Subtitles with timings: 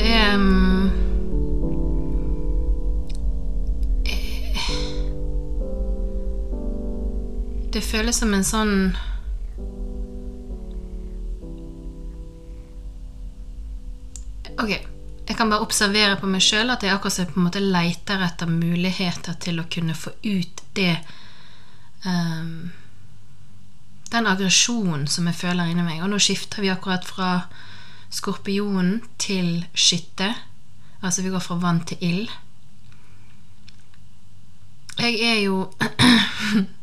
[0.00, 0.90] det er um,
[7.72, 8.74] Det føles som en sånn
[14.60, 17.62] Ok, jeg kan bare observere på meg sjøl at jeg akkurat så på en måte
[17.62, 20.96] leter etter muligheter til å kunne få ut det
[22.04, 22.68] um,
[24.12, 26.02] Den aggresjonen som jeg føler inni meg.
[26.02, 27.30] Og nå skifter vi akkurat fra
[28.10, 30.34] skorpionen til skytte.
[31.02, 32.28] Altså vi går fra vann til ild.
[34.98, 35.72] Jeg er jo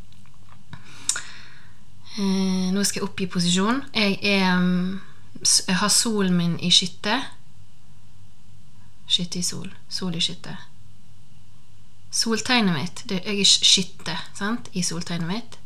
[2.17, 3.83] Eh, Nå skal jeg oppgi posisjon.
[3.93, 4.99] Jeg, er, mm,
[5.67, 7.19] jeg har solen min i skytte.
[9.05, 9.69] Skytte i sol.
[9.89, 10.55] Sol i skytte.
[12.09, 14.69] Soltegnet mitt det, Jeg er skytte sant?
[14.73, 15.59] i soltegnet mitt.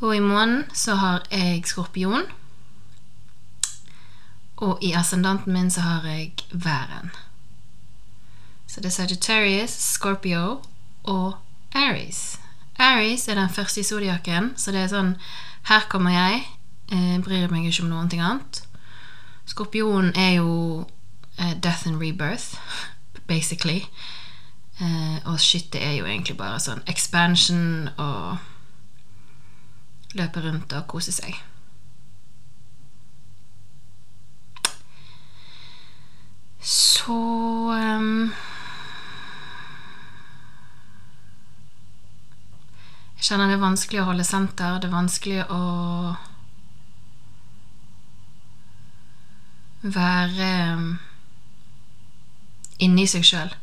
[0.00, 2.28] Og i månen så har jeg skorpion.
[4.62, 7.10] Og i ascendanten min så har jeg væren.
[8.66, 10.62] Så det er Sagittarius, Scorpio
[11.02, 11.34] og
[11.74, 12.38] Aries.
[12.78, 15.16] Aries er den første i zodiaken, så det er sånn
[15.68, 16.40] Her kommer jeg.
[16.90, 18.62] Eh, bryr meg ikke om noen ting annet.
[19.46, 20.86] Skorpionen er jo
[21.38, 22.58] eh, death and rebirth,
[23.32, 23.84] basically.
[24.80, 28.38] Eh, og skyttet er jo egentlig bare sånn expansion og
[30.18, 31.38] løpe rundt og kose seg.
[36.62, 37.12] Så
[37.74, 38.32] um,
[43.16, 44.78] Jeg kjenner det er vanskelig å holde senter.
[44.82, 45.62] Det er vanskelig å
[49.82, 50.86] være um,
[52.82, 53.54] inni seg sjøl.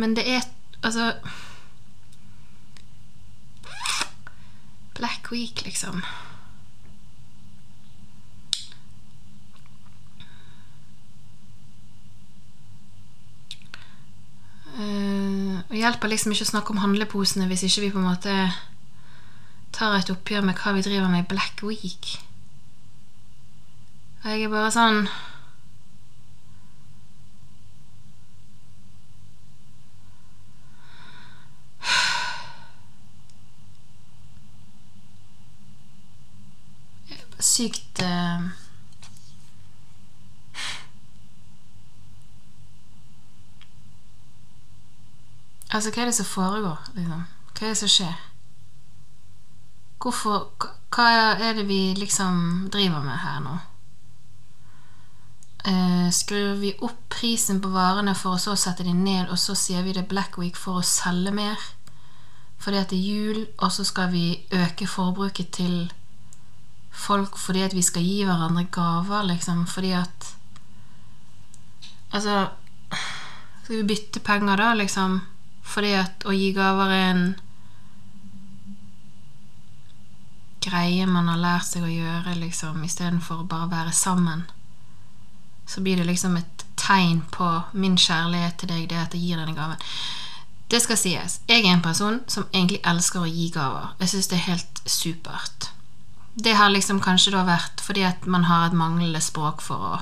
[0.00, 0.44] Men det er
[0.80, 1.12] altså
[4.96, 6.04] Black Week, liksom.
[15.80, 18.34] Hjelper liksom ikke å snakke om handleposene hvis ikke vi på en måte
[19.72, 22.20] tar et oppgjør med hva vi driver med i Black Week.
[24.20, 25.08] Og jeg er bare sånn
[37.40, 38.59] Sykt eh,
[45.72, 47.24] Altså, hva er det som foregår, liksom?
[47.54, 48.16] Hva er det som skjer?
[50.00, 50.48] Hvorfor
[50.90, 53.58] hva- er det vi liksom driver med her nå?
[55.64, 59.54] Eh, skrur vi opp prisen på varene for å så sette de ned, og så
[59.54, 61.58] sier vi det er Black Week for å selge mer?
[62.60, 65.92] Fordi at det er jul, og så skal vi øke forbruket til
[66.90, 69.66] folk fordi at vi skal gi hverandre gaver, liksom.
[69.66, 70.34] Fordi at
[72.12, 72.48] Altså
[73.62, 75.20] Skal vi bytte penger, da, liksom?
[75.70, 77.24] Fordi at å gi gaver er en
[80.60, 84.44] greie man har lært seg å gjøre, liksom, istedenfor å bare være sammen.
[85.70, 89.40] Så blir det liksom et tegn på min kjærlighet til deg, det at jeg gir
[89.40, 89.80] denne gaven.
[90.70, 91.40] Det skal sies.
[91.48, 93.92] Jeg er en person som egentlig elsker å gi gaver.
[94.02, 95.70] Jeg syns det er helt supert.
[96.34, 99.94] Det har liksom kanskje da vært fordi at man har et manglende språk for å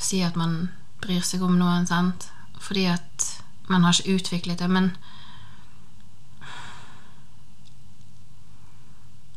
[0.00, 0.70] si at man
[1.04, 2.30] bryr seg om noen, sant?
[2.64, 3.26] Fordi at
[3.68, 4.70] man har ikke utviklet det.
[4.70, 4.90] Men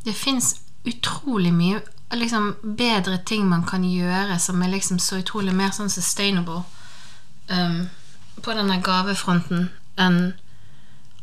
[0.04, 0.56] det fins
[0.88, 1.82] utrolig mye
[2.16, 6.62] liksom, bedre ting man kan gjøre som er liksom så utrolig mer sånn sustainable
[7.52, 7.90] um,
[8.44, 9.68] på denne gavefronten
[10.00, 10.22] enn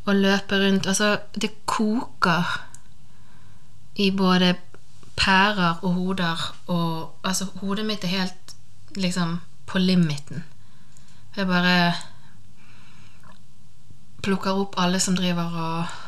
[0.05, 2.59] å løpe rundt Altså, det koker
[3.97, 4.55] i både
[5.17, 8.55] pærer og hoder, og altså, hodet mitt er helt
[8.99, 9.39] liksom
[9.71, 10.45] på limiten.
[11.37, 11.95] Jeg bare
[14.25, 16.01] plukker opp alle som driver og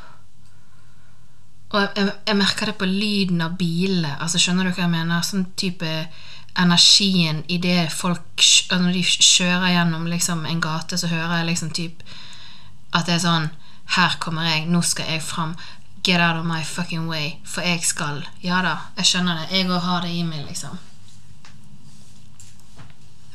[1.74, 4.12] Og jeg, jeg merker det på lyden av bilene.
[4.22, 5.24] Altså, skjønner du hva jeg mener?
[5.26, 5.88] Sånn type
[6.56, 11.48] energien i det folk altså, Når de kjører gjennom liksom, en gate, så hører jeg
[11.50, 12.06] liksom typ
[12.94, 13.50] at det er sånn
[13.96, 15.52] Her kommer jeg, nå skal jeg fram.
[16.06, 17.36] Get out of my fucking way.
[17.44, 18.24] For jeg skal.
[18.42, 19.50] Ja da, jeg skjønner det.
[19.58, 20.78] Jeg òg har det i meg, liksom.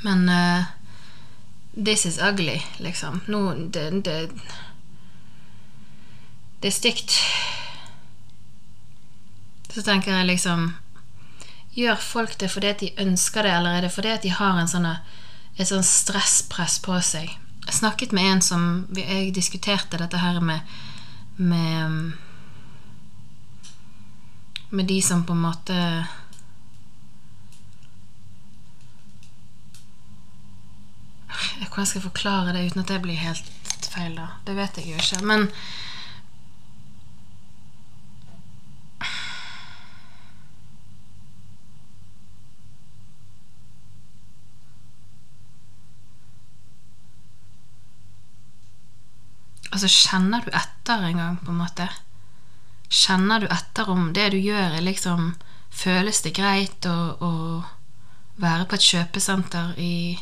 [0.03, 0.71] Men uh,
[1.75, 3.21] This is ugly, liksom.
[3.31, 4.31] Nå det,
[6.61, 7.17] det er stygt.
[9.71, 10.71] Så tenker jeg liksom
[11.71, 14.97] Gjør folk det fordi de ønsker det, eller er det fordi de har en sånne,
[15.55, 17.29] et sånn stresspress på seg?
[17.63, 18.65] Jeg snakket med en som
[18.97, 20.59] Jeg diskuterte dette her med
[21.41, 22.11] med,
[24.69, 25.77] med de som på en måte
[31.71, 34.27] Hvordan skal jeg forklare det uten at det blir helt feil, da?
[34.45, 35.21] Det vet jeg jo ikke.
[35.23, 35.45] Men
[49.71, 51.87] Altså, kjenner du etter en gang, på en måte?
[52.91, 55.33] Kjenner du etter om det du gjør, er liksom
[55.71, 57.31] Føles det greit å, å
[58.43, 60.19] være på et kjøpesenter i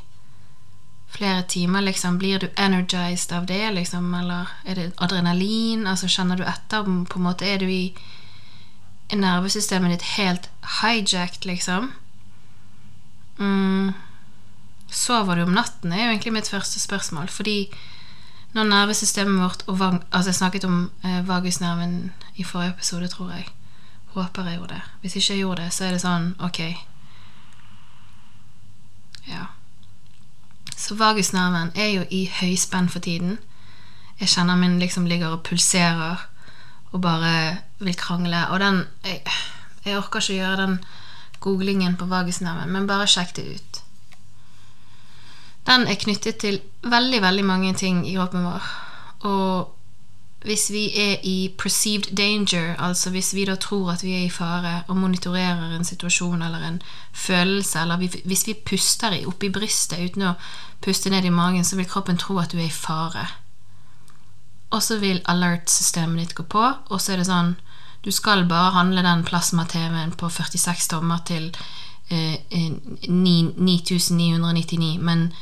[1.09, 2.19] flere timer, liksom?
[2.21, 4.13] Blir du energized av det, liksom?
[4.13, 5.87] Eller er det adrenalin?
[5.89, 7.95] Altså, kjenner du etter om på en måte Er du i
[9.09, 10.49] er nervesystemet ditt helt
[10.79, 11.89] hijacked, liksom?
[13.39, 13.95] Mm.
[14.89, 17.29] Sover du om natten, er jo egentlig mitt første spørsmål.
[17.33, 17.71] Fordi
[18.53, 23.31] når nervesystemet vårt og vag, Altså, jeg snakket om eh, vagusnerven i forrige episode, tror
[23.31, 23.47] jeg.
[24.13, 24.81] Håper jeg gjorde det.
[25.01, 26.59] Hvis ikke jeg gjorde det, så er det sånn Ok.
[29.29, 29.45] Ja.
[30.77, 33.37] Så vagusnerven er jo i høyspenn for tiden.
[34.19, 36.25] Jeg kjenner min liksom ligger og pulserer
[36.91, 38.47] og bare vil krangle.
[38.49, 39.21] Og den Jeg,
[39.85, 40.79] jeg orker ikke å gjøre den
[41.39, 43.68] googlingen på vagusnerven, men bare sjekk det ut.
[45.69, 48.69] Den er knyttet til veldig, veldig mange ting i kroppen vår.
[49.29, 49.75] Og
[50.43, 54.29] hvis vi er i perceived danger, altså hvis vi da tror at vi er i
[54.29, 56.81] fare og monitorerer en situasjon eller en
[57.13, 60.33] følelse, eller hvis vi puster opp i brystet uten å
[60.81, 63.27] puste ned i magen, så vil kroppen tro at du er i fare.
[64.71, 67.55] Og så vil alert-systemet ditt gå på, og så er det sånn
[67.99, 71.51] Du skal bare handle den plasma-TV-en på 46 tommer til
[72.07, 72.39] eh,
[73.11, 75.33] 9999, men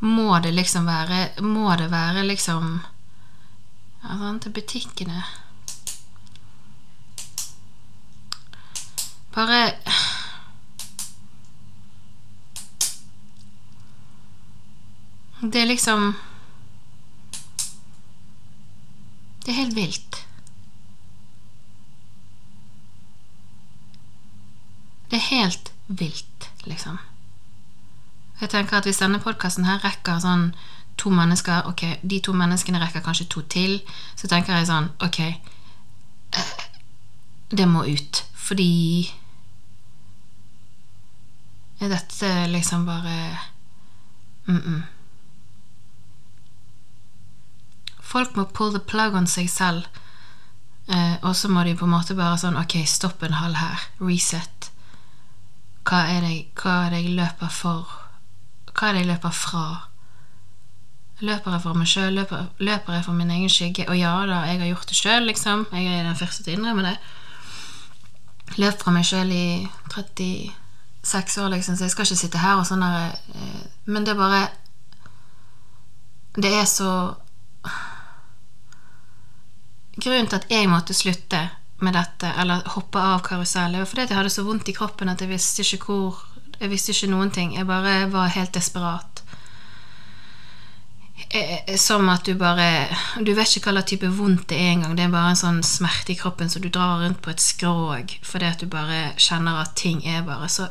[0.00, 2.78] Må det liksom være Må det være liksom
[4.02, 5.24] sånn til butikkene
[9.34, 9.62] Bare
[15.40, 16.14] Det er liksom
[19.44, 20.16] Det er helt vilt.
[25.08, 26.98] Det er helt vilt, liksom.
[28.40, 30.52] Jeg tenker at Hvis denne podkasten her rekker sånn
[30.98, 33.80] to mennesker Ok, de to menneskene rekker kanskje to til.
[34.16, 36.52] Så tenker jeg sånn Ok, eh,
[37.50, 38.24] det må ut.
[38.34, 39.14] Fordi
[41.80, 43.38] Er dette liksom bare
[44.46, 44.82] mm -mm.
[48.02, 49.84] Folk må pull the plug on seg selv.
[50.88, 53.78] Eh, og så må de på en måte bare sånn Ok, stopp en halv her.
[54.00, 54.57] Reset.
[55.88, 57.92] Hva er det, hva er det jeg løper for?
[58.74, 59.64] Hva er det jeg løper fra?
[61.24, 62.12] Løper jeg for meg sjøl?
[62.14, 63.88] Løper, løper, jeg for min egen skygge?
[63.88, 65.64] Og ja da, jeg har gjort det sjøl, liksom.
[65.72, 66.96] Jeg er den første til å innrømme det.
[68.60, 69.48] Løp fra meg sjøl i
[69.94, 74.12] 36 år, liksom, så jeg skal ikke sitte her og sånn der eh, Men det
[74.12, 74.42] er bare
[76.36, 76.92] Det er så
[79.98, 81.40] Grunnen til at jeg måtte slutte
[81.84, 85.10] med dette, eller hoppe av karusell, var fordi at jeg hadde så vondt i kroppen
[85.12, 86.24] at jeg visste ikke hvor
[86.58, 87.54] jeg visste ikke noen ting.
[87.54, 89.22] Jeg bare var helt desperat.
[91.30, 92.88] Eh, eh, som at du bare
[93.20, 94.96] Du vet ikke hva slags type vondt det er engang.
[94.96, 98.14] Det er bare en sånn smerte i kroppen så du drar rundt på et skrog
[98.24, 100.70] fordi at du bare kjenner at ting er bare så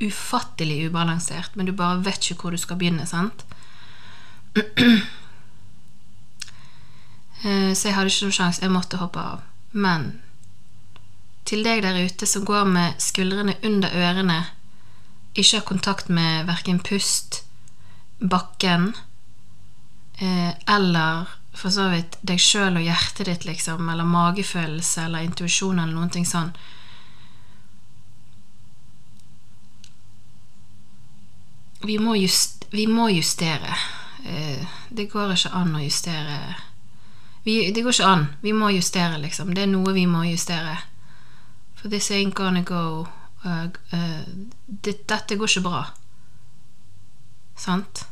[0.00, 3.44] ufattelig ubalansert, men du bare vet ikke hvor du skal begynne, sant?
[7.38, 8.62] Eh, så jeg hadde ikke noen sjanse.
[8.64, 9.42] Jeg måtte hoppe av.
[9.70, 10.08] Men
[11.48, 14.38] til deg der ute som går med skuldrene under ørene
[15.38, 17.42] ikke har kontakt med verken pust,
[18.18, 18.90] bakken
[20.18, 21.28] eh, eller
[21.58, 26.12] for så vidt deg sjøl og hjertet ditt, liksom, eller magefølelse eller intuisjon eller noen
[26.14, 26.52] ting sånn
[31.78, 33.76] Vi må, just, vi må justere.
[34.26, 36.56] Eh, det går ikke an å justere
[37.44, 38.24] vi, Det går ikke an.
[38.42, 39.54] Vi må justere, liksom.
[39.54, 40.74] Det er noe vi må justere.
[41.78, 43.06] For this ain't gonna go
[43.44, 44.22] uh, uh,
[44.66, 45.82] dette går ikke bra.
[47.58, 48.06] Sant?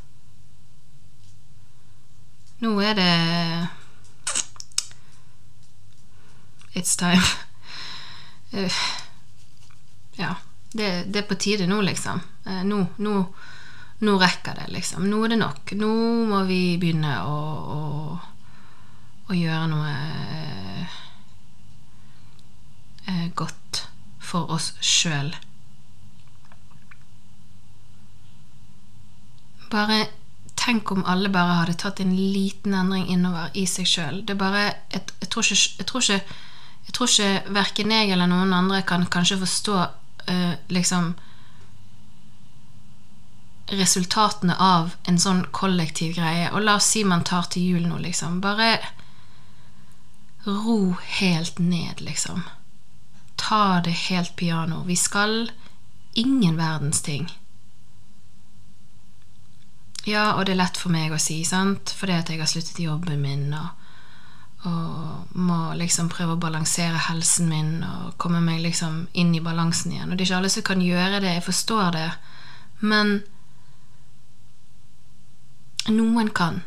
[2.62, 3.10] Nå er det
[6.76, 7.22] It's time.
[8.52, 8.70] Uh,
[10.22, 10.34] ja.
[10.72, 12.20] Det, det, er på tide nå, liksom.
[12.44, 13.12] Nå, nå,
[14.04, 15.06] nå, rekker det, liksom.
[15.08, 15.72] Nå er det nok.
[15.80, 15.88] Nå
[16.28, 17.38] må vi begynne å,
[17.72, 18.18] å,
[19.24, 19.94] å gjøre noe
[23.38, 23.86] godt
[24.18, 25.30] for oss sjøl.
[29.70, 30.06] Bare
[30.56, 34.22] tenk om alle bare hadde tatt en liten endring innover i seg sjøl.
[34.26, 36.18] Jeg, jeg, tror ikke,
[36.88, 41.14] jeg tror ikke verken jeg eller noen andre kan kanskje forstå uh, liksom
[43.66, 46.50] resultatene av en sånn kollektiv greie.
[46.52, 48.38] Og la oss si man tar til jul nå, liksom.
[48.42, 48.76] Bare
[50.46, 52.44] ro helt ned, liksom.
[53.36, 54.82] Ta det helt piano.
[54.86, 55.50] Vi skal
[56.14, 57.28] ingen verdens ting.
[60.06, 62.78] Ja, og det er lett for meg å si, sant, fordi at jeg har sluttet
[62.78, 63.86] i jobben min og,
[64.70, 69.96] og må liksom prøve å balansere helsen min og komme meg liksom inn i balansen
[69.96, 70.12] igjen.
[70.12, 72.06] Og det er ikke alle som kan gjøre det, jeg forstår det,
[72.86, 73.16] men
[75.90, 76.62] noen kan.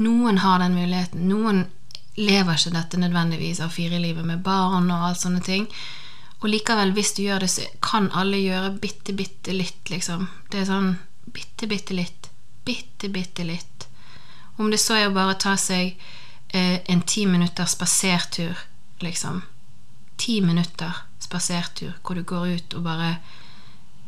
[0.00, 1.28] Noen har den muligheten.
[1.28, 1.66] Noen
[2.16, 5.68] lever ikke dette nødvendigvis av firelivet med barn og alt sånne ting.
[6.40, 10.26] Og likevel, hvis du gjør det, så kan alle gjøre bitte, bitte litt, liksom.
[10.50, 10.94] Det er sånn
[11.30, 12.30] bitte, bitte litt
[12.64, 13.88] bitte, bitte litt.
[14.56, 15.96] Om det så er å bare ta seg
[16.48, 18.58] eh, en ti minutter spasertur,
[19.04, 19.42] liksom.
[20.20, 23.14] Ti minutter spasertur hvor du går ut og bare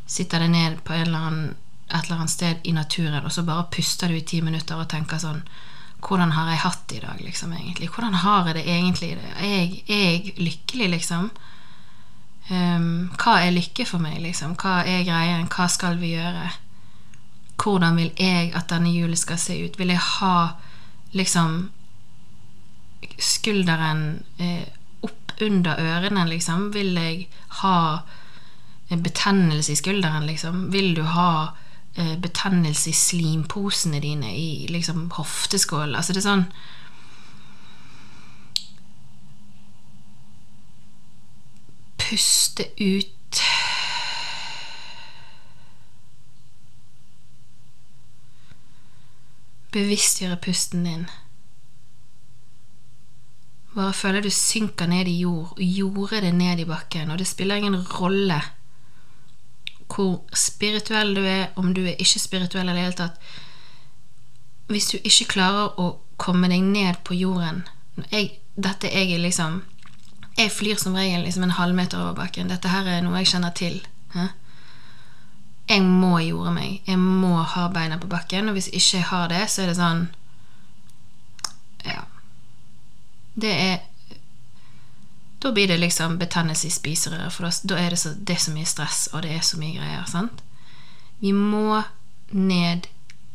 [0.07, 1.55] sitter deg ned på eller annen,
[1.89, 4.91] et eller annet sted i naturen, og så bare puster du i ti minutter og
[4.93, 5.45] tenker sånn
[6.03, 7.89] Hvordan har jeg hatt det i dag, liksom, egentlig?
[7.95, 9.11] Hvordan har jeg det egentlig?
[9.39, 11.29] Er jeg, er jeg lykkelig, liksom?
[12.51, 14.57] Um, hva er lykke for meg, liksom?
[14.59, 15.49] Hva er greien?
[15.53, 16.51] Hva skal vi gjøre?
[17.63, 19.79] hvordan vil jeg at denne julen skal se ut?
[19.79, 20.37] Vil jeg ha
[21.15, 21.71] liksom
[23.23, 24.67] skulderen eh,
[25.05, 26.71] opp under ørene, liksom?
[26.75, 27.27] Vil jeg
[27.63, 27.77] ha
[28.93, 30.67] betennelse i skulderen, liksom?
[30.73, 31.53] Vil du ha
[31.95, 35.95] eh, betennelse i slimposene dine, i liksom hofteskål?
[35.97, 36.47] Altså, det er sånn
[42.13, 43.39] Puste ut
[49.73, 51.07] bevisstgjøre pusten din.
[53.73, 57.31] Bare føle du synker ned i jord, og jorder det ned i bakken, og det
[57.31, 58.43] spiller ingen rolle
[59.89, 63.17] hvor spirituell du er, om du er ikke spirituell i det hele tatt.
[64.69, 67.65] Hvis du ikke klarer å komme deg ned på jorden
[68.11, 69.63] jeg, Dette er jeg liksom
[70.39, 72.49] Jeg flyr som regel liksom en halvmeter over bakken.
[72.49, 73.83] Dette her er noe jeg kjenner til.
[74.15, 74.31] Hæ?
[75.73, 76.81] jeg må jorde meg.
[76.87, 78.49] Jeg må ha beina på bakken.
[78.49, 80.09] Og hvis ikke jeg har det, så er det sånn
[81.85, 82.05] Ja.
[83.35, 83.79] Det er
[85.43, 88.53] Da blir det liksom betennelse i spiserøret, for da er det så, det er så
[88.55, 90.05] mye stress, og det er så mye greier.
[90.07, 90.43] sant?
[91.19, 91.83] Vi må
[92.31, 92.87] ned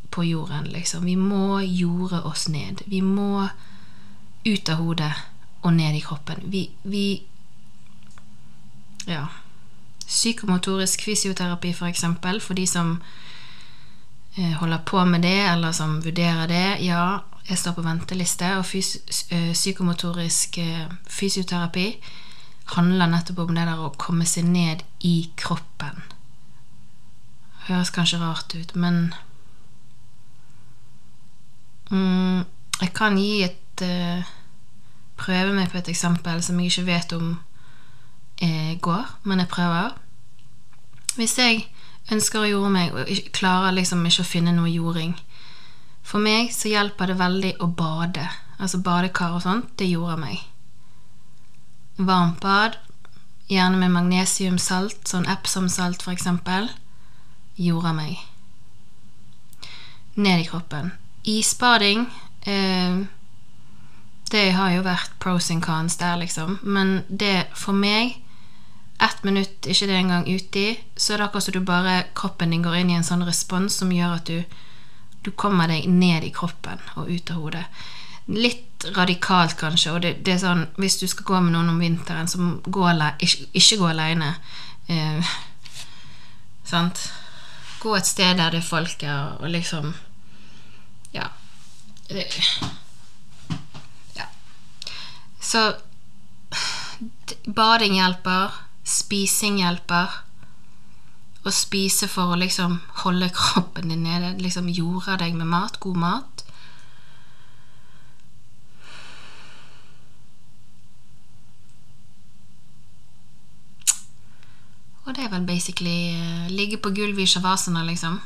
[0.09, 1.03] på jorden, liksom.
[1.03, 2.81] Vi må jorde oss ned.
[2.85, 3.49] Vi må
[4.45, 5.11] ut av hodet
[5.67, 6.47] og ned i kroppen.
[6.51, 7.09] Vi, vi
[9.07, 9.25] Ja
[10.07, 13.01] psykomotorisk fysioterapi, f.eks., for, eksempel, for de som
[14.37, 16.85] eh, holder på med det, eller som vurderer det.
[16.85, 17.19] Ja,
[17.49, 18.95] jeg står på venteliste, og fys
[19.31, 21.89] eh, psykomotorisk eh, fysioterapi
[22.77, 26.03] handler nettopp om det der å komme seg ned i kroppen.
[27.67, 29.09] Høres kanskje rart ut, men
[31.91, 32.45] mm,
[32.77, 34.27] Jeg kan gi et uh,
[35.17, 37.31] Prøve meg på et eksempel som jeg ikke vet om
[38.41, 39.95] eh, går, men jeg prøver.
[41.17, 41.63] Hvis jeg
[42.13, 45.15] ønsker å jorde meg og klarer liksom ikke å finne noe jording
[46.07, 48.27] For meg så hjelper det veldig å bade.
[48.61, 49.73] Altså badekar og sånt.
[49.75, 50.39] Det jorder meg.
[51.97, 52.77] Varmt bad,
[53.49, 56.69] gjerne med magnesiumsalt, sånn Epsom-salt eksempel,
[57.59, 58.21] jorder meg.
[60.15, 60.93] Ned i kroppen.
[61.27, 62.05] Isbading
[62.47, 63.03] eh,
[64.31, 66.59] Det har jo vært pros and cons der, liksom.
[66.63, 68.17] Men det for meg
[68.99, 72.63] ett minutt, ikke det engang uti, så er det akkurat som du bare kroppen din
[72.65, 74.41] går inn i en sånn respons som gjør at du,
[75.21, 77.65] du kommer deg ned i kroppen og ut av hodet.
[78.33, 81.79] Litt radikalt, kanskje, og det, det, er sånn hvis du skal gå med noen om
[81.81, 82.87] vinteren, så gå,
[83.21, 84.33] ikke, ikke gå aleine.
[84.89, 85.37] Eh,
[86.73, 87.05] sant?
[87.79, 89.93] Gå et sted der det er folk er, og liksom
[91.13, 91.29] Ja.
[92.09, 92.25] Det.
[95.47, 95.73] Så
[97.45, 98.55] bading hjelper.
[98.83, 100.19] Spising hjelper.
[101.47, 104.33] Å spise for å liksom holde kroppen din nede.
[104.43, 105.79] Liksom jorde deg med mat.
[105.79, 106.43] God mat.
[115.07, 118.19] Og det er vel basically uh, ligge på gulvet i shavasana, liksom.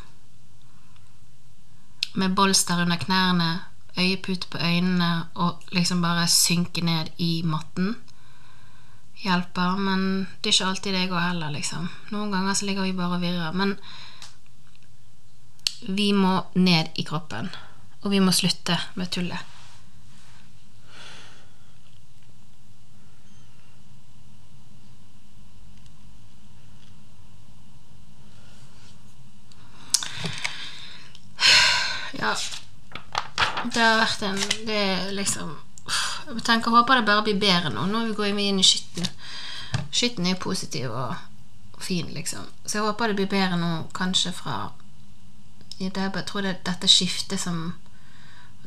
[2.17, 3.51] Med bolster under knærne,
[3.97, 7.95] øyepute på øynene og liksom bare synke ned i matten
[9.21, 11.89] hjelper, men det er ikke alltid det går heller, liksom.
[12.13, 13.53] Noen ganger så ligger vi bare og virrer.
[13.53, 13.75] Men
[15.87, 17.49] vi må ned i kroppen,
[18.01, 19.47] og vi må slutte med tullet.
[32.21, 32.35] Ja
[33.81, 35.57] Det har vært en Det er liksom
[36.27, 37.87] jeg tenker, håper det bare blir bedre nå.
[37.89, 39.07] Nå går vi inn i skitten.
[39.91, 41.15] Skitten er positiv og
[41.81, 42.45] fin, liksom.
[42.63, 44.71] Så jeg håper det blir bedre nå, kanskje fra
[45.79, 47.73] Jeg tror det er dette skiftet som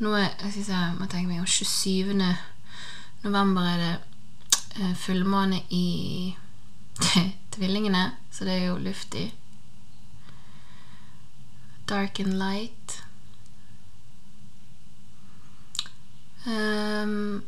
[0.03, 2.11] Nå er jeg jeg må tenke meg om 27.
[3.23, 3.95] november er det
[4.81, 6.35] eh, fullmåne i
[7.55, 9.29] tvillingene, så det er jo luftig.
[11.87, 12.84] Dark and light.
[16.45, 17.43] Um,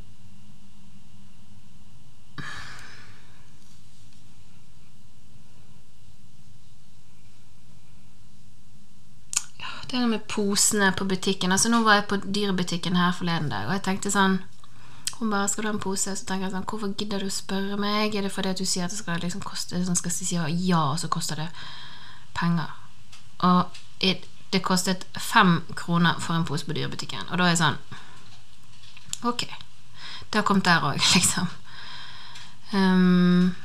[9.88, 11.52] Det er noe med posene på butikken.
[11.52, 14.42] Altså Nå var jeg på dyrebutikken her forleden dag, og jeg tenkte sånn
[15.20, 17.32] Hun bare 'Skal du ha en pose?' Så tenker jeg sånn Hvorfor gidder du å
[17.32, 18.16] spørre meg?
[18.16, 20.92] Er det fordi at du sier at det skal liksom koste sånn skal si ja,
[20.92, 21.50] og så koster det
[22.34, 22.70] penger?
[23.40, 23.66] Og
[24.52, 27.78] det kostet fem kroner for en pose på dyrebutikken, og da er jeg sånn
[29.28, 29.46] Ok.
[30.30, 31.48] Det har kommet der òg, liksom.
[32.74, 33.56] Um,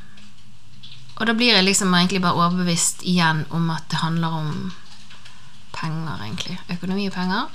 [1.18, 4.72] og da blir jeg liksom egentlig bare overbevist igjen om at det handler om
[5.74, 6.58] penger, egentlig.
[6.70, 7.46] Økonomi og penger.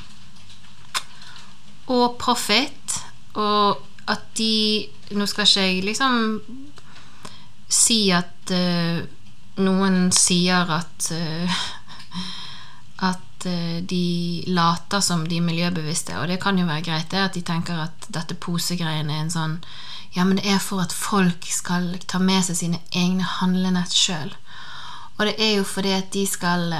[1.87, 2.99] Og profit.
[3.33, 6.15] Og at de Nå skal ikke jeg liksom
[7.71, 8.99] si at uh,
[9.63, 11.61] noen sier at uh,
[13.07, 13.26] At
[13.89, 17.79] de later som de miljøbevisste, og det kan jo være greit, det at de tenker
[17.87, 19.59] at dette posegreiene er en sånn
[20.15, 24.31] Ja, men det er for at folk skal ta med seg sine egne handlenett sjøl.
[25.17, 26.73] Og det er jo fordi at de skal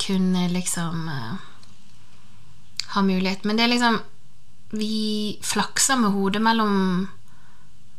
[0.00, 1.34] kunne liksom uh,
[2.94, 3.44] ha mulighet.
[3.44, 4.00] Men det er liksom
[4.70, 7.08] Vi flakser med hodet mellom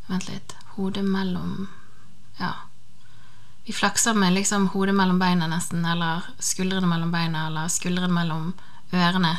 [0.08, 0.56] Vent litt.
[0.78, 1.68] Hodet mellom
[2.40, 2.54] Ja.
[3.72, 8.50] Vi flakser med liksom hodet mellom beina, nesten, eller skuldrene mellom beina, eller skuldrene mellom
[8.92, 9.32] ørene.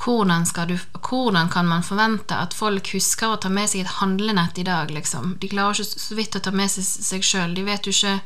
[0.00, 4.56] Hvordan, du, hvordan, kan man forvente at folk husker å ta med seg et handlenett
[4.56, 5.36] i dag, liksom?
[5.36, 7.52] De klarer ikke så vidt å ta med seg seg sjøl.
[7.52, 8.16] De vet jo ikke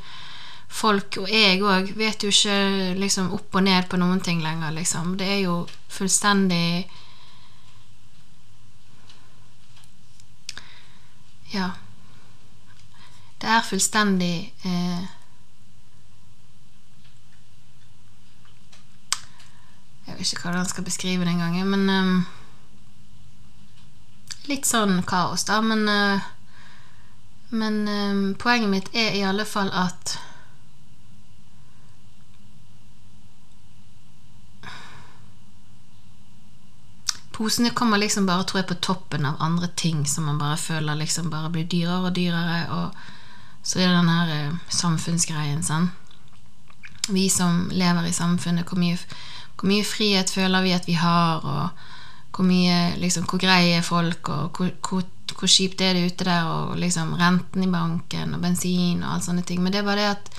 [0.71, 4.71] folk, og jeg òg, vet jo ikke liksom opp og ned på noen ting lenger,
[4.79, 5.17] liksom.
[5.19, 6.87] Det er jo fullstendig
[11.51, 11.73] Ja.
[13.41, 15.05] Det er fullstendig eh,
[20.07, 22.11] Jeg vet ikke hvordan jeg skal beskrive det engang, men eh,
[24.51, 26.27] Litt sånn kaos, da, men eh,
[27.51, 30.19] Men um, poenget mitt er i alle fall at
[37.41, 40.99] Posene kommer liksom bare, tror jeg, på toppen av andre ting som man bare føler
[41.01, 42.59] liksom bare blir dyrere og dyrere.
[42.77, 43.20] Og
[43.63, 45.91] så er det den her eh, samfunnsgreien, sant.
[47.11, 48.99] Vi som lever i samfunnet, hvor mye,
[49.59, 53.83] hvor mye, frihet føler vi at vi har, og hvor mye liksom, Hvor greie er
[53.83, 55.03] folk, og hvor, hvor,
[55.39, 59.25] hvor kjipt er det ute der, og liksom renten i banken, og bensin og alle
[59.25, 59.63] sånne ting.
[59.63, 60.31] Men det er bare det at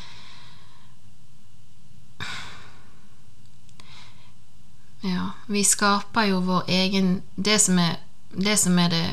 [5.01, 7.95] Ja, vi skaper jo vår egen Det som er
[8.31, 9.05] det, som er det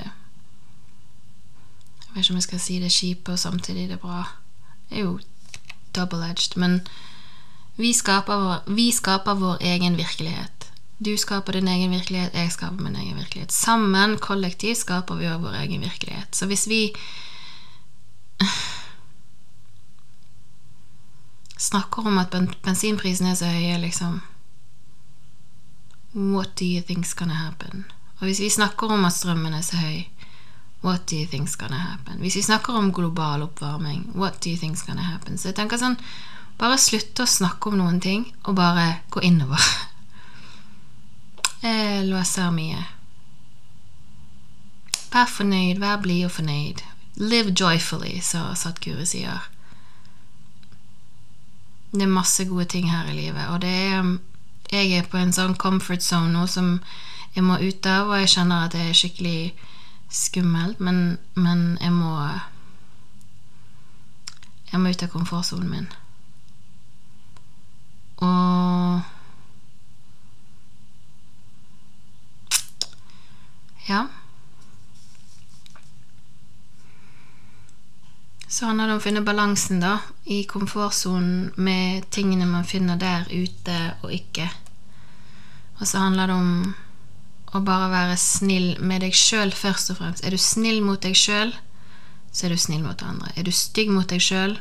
[2.08, 4.22] Jeg vet ikke om jeg skal si det kjipe og samtidig det er bra.
[4.88, 5.18] Det er jo
[5.96, 6.56] double-edged.
[6.56, 6.80] Men
[7.76, 10.70] vi skaper, vår, vi skaper vår egen virkelighet.
[10.98, 13.52] Du skaper din egen virkelighet, jeg skaper min egen virkelighet.
[13.52, 16.36] Sammen, kollektivt, skaper vi vår egen virkelighet.
[16.36, 16.94] Så hvis vi
[21.58, 24.20] snakker om at bensinprisene er så høye, liksom
[26.14, 27.84] What do you think's gonna happen?
[28.18, 30.02] Og hvis vi snakker om at strømmen er så høy,
[30.80, 32.20] what do you think's gonna happen?
[32.20, 35.38] Hvis vi snakker om global oppvarming, what do you think's gonna happen?
[35.38, 35.98] Så jeg tenker sånn
[36.58, 39.62] Bare slutte å snakke om noen ting, og bare gå innover.
[41.62, 42.80] Jeg låser mye.
[45.12, 46.82] Vær fornøyd, vær blid og fornøyd.
[47.22, 49.46] Live joyfully, så Satguru sier.
[51.92, 54.02] Det er masse gode ting her i livet, og det er
[54.68, 56.74] jeg er på en sånn comfort zone nå som
[57.32, 59.40] jeg må ut av, og jeg kjenner at det er skikkelig
[60.08, 62.14] skummelt, men, men jeg må
[64.68, 65.86] Jeg må ut av komfortsonen min.
[68.20, 69.00] Og
[73.88, 74.06] Ja.
[78.48, 79.94] Så handler det om å finne balansen da,
[80.24, 84.48] i komfortsonen med tingene man finner der ute og ikke.
[85.78, 86.74] Og så handler det om
[87.54, 90.24] å bare være snill med deg sjøl først og fremst.
[90.24, 91.54] Er du snill mot deg sjøl,
[92.32, 93.32] så er du snill mot andre.
[93.36, 94.58] Er du stygg mot deg sjøl,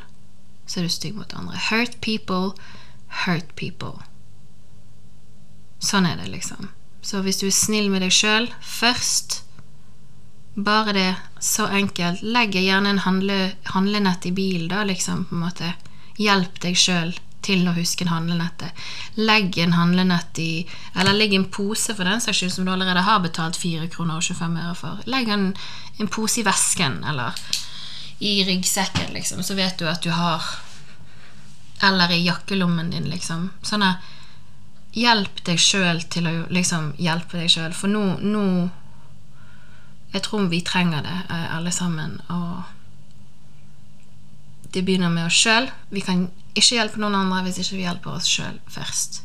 [0.68, 1.60] så er du stygg mot andre.
[1.70, 2.54] Hurt people,
[3.26, 3.98] hurt people.
[5.84, 6.72] Sånn er det, liksom.
[7.04, 9.42] Så hvis du er snill med deg sjøl først,
[10.58, 11.12] bare det.
[11.44, 12.24] Så enkelt.
[12.26, 15.76] Legg gjerne en handle, handlenett i bilen, da, liksom, på en måte.
[16.18, 17.14] Hjelp deg sjøl
[17.46, 18.72] til å huske en handlenette.
[19.16, 23.06] Legg en handlenett i Eller legg en pose for den saks skyld som du allerede
[23.06, 25.02] har betalt 4 kroner og 25 øre for.
[25.06, 25.50] Legg en,
[26.00, 27.38] en pose i vesken eller
[28.20, 30.44] i ryggsekken, liksom, så vet du at du har
[31.86, 33.52] Eller i jakkelommen din, liksom.
[33.62, 34.02] Sånn at
[34.98, 38.46] Hjelp deg sjøl til å liksom hjelpe deg sjøl, for nå, nå
[40.14, 42.16] Jeg tror vi trenger det, eh, alle sammen.
[42.34, 42.64] Og
[44.78, 45.72] det begynner med oss sjøl.
[45.90, 49.24] Vi kan ikke hjelpe noen andre hvis ikke vi hjelper oss sjøl først.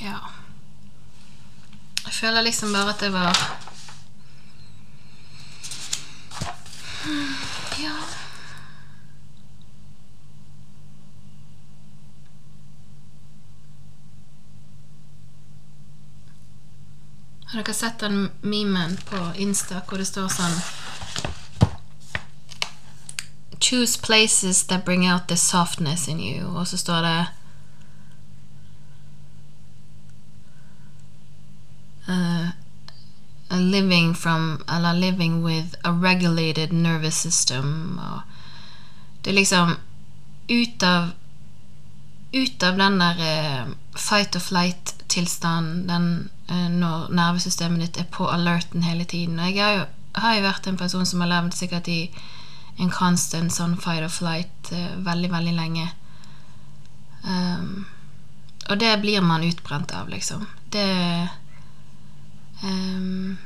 [0.00, 0.18] Ja.
[2.06, 3.46] Jeg føler liksom bare at det var
[7.78, 7.92] Ja.
[17.56, 20.56] Har dere sett den memen på Insta hvor det står sånn
[23.64, 26.50] Choose places that bring out the softness in you.
[26.52, 27.14] Og så står det
[32.12, 32.52] uh,
[33.56, 37.98] living from Eller living with a regulated nervous system.
[37.98, 38.20] Og
[39.24, 39.76] det er liksom
[40.50, 41.10] ut av
[42.32, 48.84] Ut av den der uh, fight or flight-tilstanden, den når nervesystemet ditt er på alerten
[48.86, 49.40] hele tiden.
[49.40, 52.00] Og jeg har jo, har jo vært en person som har levd sikkert i
[52.78, 55.88] en constant sånn fight or flight uh, veldig, veldig lenge.
[57.24, 57.86] Um,
[58.68, 60.44] og det blir man utbrent av, liksom.
[60.74, 60.86] Det
[62.62, 63.36] um,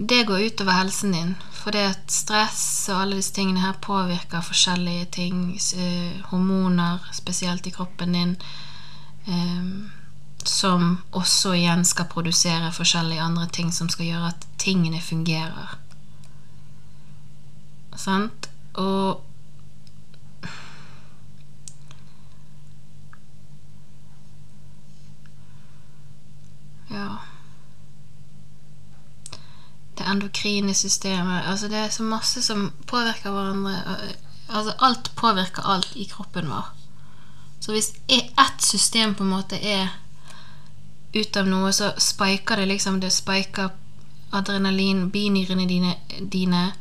[0.00, 4.44] Det går utover helsen din, For det at stress og alle disse tingene her påvirker
[4.46, 5.40] forskjellige ting.
[5.74, 8.36] Uh, hormoner, spesielt i kroppen din,
[9.26, 9.90] um,
[10.44, 15.78] som også igjen skal produsere forskjellige andre ting som skal gjøre at tingene fungerer.
[17.96, 18.50] Sant?
[18.74, 19.24] Og
[26.90, 27.18] Ja
[29.97, 33.76] Det endokrine systemet Altså, det er så masse som påvirker hverandre.
[34.48, 36.74] Altså, alt påvirker alt i kroppen vår.
[37.60, 39.88] Så hvis ett system på en måte er
[41.14, 43.70] ut av noe, så spiker det liksom Det spiker
[44.32, 45.94] adrenalin, binyrene dine,
[46.32, 46.72] dine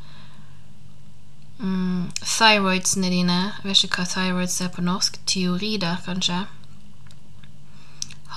[1.59, 5.19] mm, thyroidsene dine Jeg vet ikke hva thyroids er på norsk.
[5.25, 6.43] Tyorider, kanskje.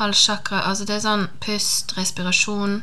[0.00, 2.81] Halssjakra Altså, det er sånn pust, respirasjon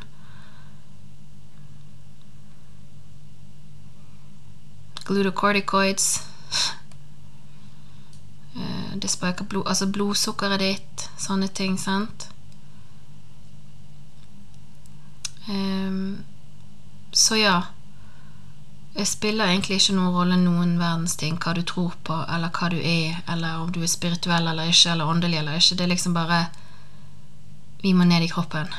[5.07, 6.09] Glutocorticoids.
[8.97, 12.25] Det spiker blod, altså blodsukkeret ditt, sånne ting, sant?
[15.47, 16.23] Um,
[17.11, 17.57] så ja.
[18.97, 22.71] Det spiller egentlig ikke noen rolle noen verdens ting hva du tror på, eller hva
[22.73, 25.77] du er, eller om du er spirituell eller ikke, eller åndelig eller ikke.
[25.77, 26.47] Det er liksom bare
[27.83, 28.71] Vi må ned i kroppen.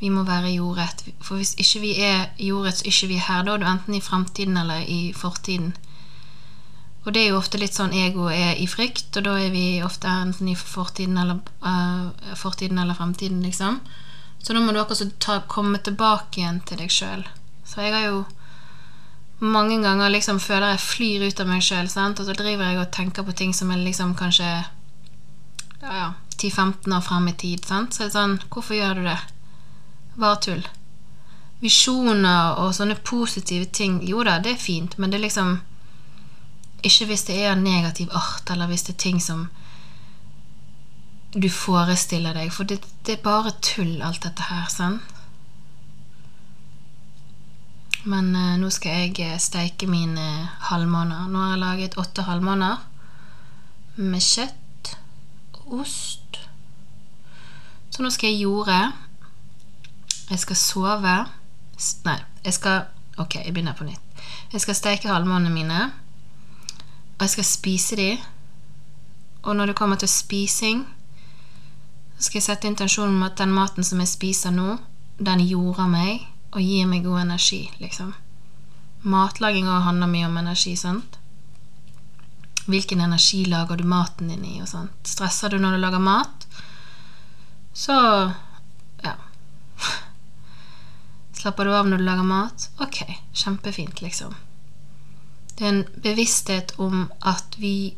[0.00, 1.04] Vi må være jordrett.
[1.20, 3.44] For hvis ikke vi er jordrett, så ikke vi her.
[3.44, 5.72] Da er du enten i framtiden eller i fortiden.
[7.04, 9.80] Og det er jo ofte litt sånn ego er i frykt, og da er vi
[9.82, 13.78] ofte enten i fortiden eller, uh, fortiden eller fremtiden, liksom.
[14.42, 17.24] Så da må du akkurat ta, komme tilbake igjen til deg sjøl.
[17.64, 18.26] Så jeg har jo
[19.40, 22.92] mange ganger liksom føler jeg flyr ut av meg sjøl, og så driver jeg og
[22.94, 24.50] tenker på ting som er liksom kanskje
[25.80, 27.64] ja, ja, 10-15 år frem i tid.
[27.64, 27.94] Sant?
[27.94, 29.18] Så det er sånn Hvorfor gjør du det?
[30.18, 30.64] Bare tull.
[31.62, 35.58] Visjoner og sånne positive ting, jo da, det er fint, men det er liksom
[36.86, 39.48] Ikke hvis det er av negativ art, eller hvis det er ting som
[41.34, 45.02] du forestiller deg, for det, det er bare tull, alt dette her, sant?
[48.08, 51.26] Men eh, nå skal jeg eh, steike mine halvmåner.
[51.28, 52.78] Nå har jeg laget åtte halvmåner
[53.98, 54.94] med kjøtt
[55.58, 56.38] og ost.
[57.90, 58.78] Så nå skal jeg jorde.
[60.28, 61.16] Jeg skal sove.
[62.04, 62.86] Nei, jeg skal
[63.18, 64.20] Ok, jeg begynner på nytt.
[64.52, 65.78] Jeg skal steke halvmånene mine,
[67.16, 68.12] og jeg skal spise de.
[69.42, 70.84] Og når det kommer til spising,
[72.14, 74.76] så skal jeg sette intensjonen om at den maten som jeg spiser nå,
[75.18, 78.14] den jorder meg og gir meg god energi, liksom.
[79.02, 81.18] Matlaging òg handler mye om energi, sant?
[82.70, 84.94] Hvilken energi lager du maten din i, og sånt.
[85.02, 86.46] Stresser du når du lager mat,
[87.74, 87.98] så.
[91.38, 92.68] Slapper du av når du lager mat?
[92.82, 94.34] Ok, kjempefint, liksom.
[95.54, 97.94] Det er en bevissthet om at vi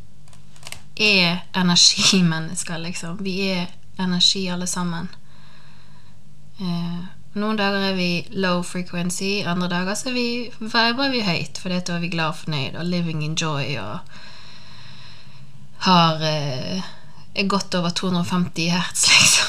[1.01, 3.17] er energimennesker, liksom.
[3.25, 5.09] Vi er energi, alle sammen.
[6.61, 7.01] Eh,
[7.41, 11.95] noen dager er vi low frequency, andre dager så vi, vibrer vi høyt, for da
[11.97, 14.01] er vi glad og fornøyd og living in joy og
[15.87, 16.83] har eh,
[17.35, 19.49] er godt over 250 hertz, liksom.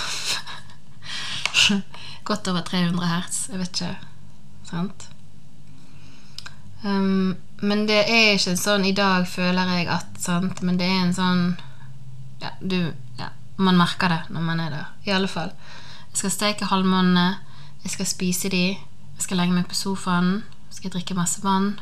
[2.27, 3.49] Godt over 300 hertz.
[3.49, 3.95] Jeg vet ikke.
[4.69, 5.07] Sant?
[6.84, 10.63] Um, men det er ikke sånn i dag, føler jeg at sant?
[10.65, 11.43] Men det er en sånn
[12.41, 13.27] Ja, du ja,
[13.62, 14.88] Man merker det når man er der.
[15.05, 15.51] I alle fall.
[16.12, 17.38] Jeg skal steke halvmånene.
[17.84, 18.65] Jeg skal spise de.
[18.73, 20.41] Jeg skal legge meg på sofaen.
[20.69, 21.75] Jeg skal drikke masse vann.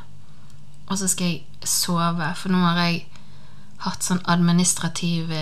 [0.90, 3.06] Og så skal jeg sove, for nå har jeg
[3.86, 5.42] hatt sånn administrative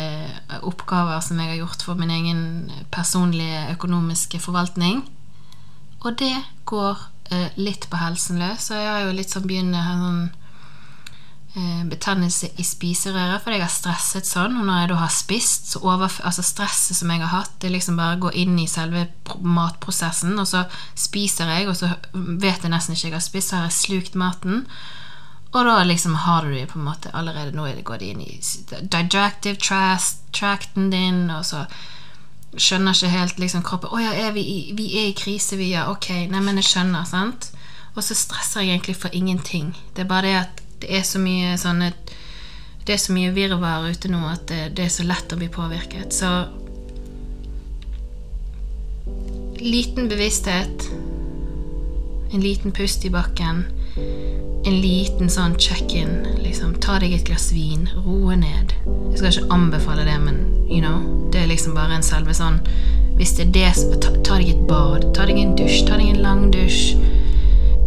[0.61, 2.41] oppgaver som jeg har gjort for min egen
[2.93, 5.01] personlige økonomiske forvaltning.
[6.05, 6.35] Og det
[6.69, 6.99] går
[7.33, 8.69] eh, litt på helsen løs.
[8.69, 10.19] Og jeg har jo litt sånn begynner sånn
[11.57, 14.59] eh, betennelse i spiserøret fordi jeg har stresset sånn.
[14.59, 17.73] Og når jeg da har spist, så over, altså stresset som jeg har hatt, det
[17.73, 19.07] liksom bare går inn i selve
[19.41, 23.61] matprosessen, og så spiser jeg, og så vet jeg nesten ikke jeg har spist, så
[23.61, 24.67] har jeg slukt maten.
[25.51, 28.19] Og da liksom har du det på en måte allerede Nå er det gått inn
[28.21, 28.39] i
[28.81, 29.55] digestive
[30.35, 31.65] tracten din, og så
[32.57, 35.71] skjønner ikke helt liksom kroppen 'Å ja, er vi, i, vi er i krise, vi,
[35.71, 35.87] ja.
[35.91, 36.09] Ok.
[36.31, 37.51] Nei, men jeg skjønner, sant?'
[37.95, 39.73] Og så stresser jeg egentlig for ingenting.
[39.95, 41.93] Det er bare det at det er så mye sånne
[42.85, 45.49] Det er så mye virvar ute nå at det, det er så lett å bli
[45.51, 46.13] påvirket.
[46.13, 46.47] Så
[49.59, 50.85] liten bevissthet,
[52.31, 53.65] en liten pust i bakken
[54.67, 56.25] en liten sånn check-in.
[56.43, 58.73] Liksom, ta deg et glass vin, roe ned.
[59.11, 60.99] Jeg skal ikke anbefale det, men you know,
[61.31, 62.59] det er liksom bare en selve sånn
[63.17, 66.11] Hvis det er det ta, ta deg et bad, ta deg en dusj, ta deg
[66.11, 66.97] en lang dusj.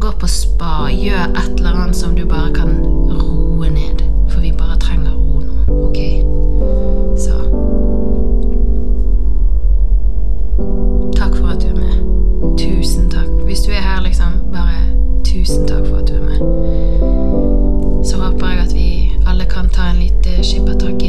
[0.02, 4.02] Gå på spa, gjør et eller annet som du bare kan roe ned.
[4.32, 6.00] For vi bare trenger ro nå, OK?
[7.20, 7.36] Så
[11.20, 12.56] Takk for at du er med.
[12.58, 13.30] Tusen takk.
[13.46, 14.89] Hvis du er her, liksom, bare
[15.30, 16.38] tusen takk for at du er med.
[18.04, 20.99] Så håper jeg at vi alle kan ta en lite skippertak